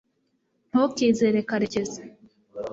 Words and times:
ntukizere 0.69 1.39
karekezi 1.49 1.99